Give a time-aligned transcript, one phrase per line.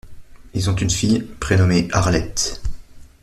[0.55, 2.59] Ils ont une fille, prénommée Arlette.